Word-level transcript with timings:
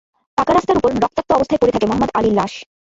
পাকা 0.37 0.51
রাস্তার 0.51 0.79
ওপর 0.79 0.91
রক্তাক্ত 0.95 1.29
অবস্থায় 1.33 1.59
পড়ে 1.61 1.73
থাকে 1.73 1.87
মোহাম্মদ 1.87 2.11
আলীর 2.17 2.35
লাশ। 2.39 2.53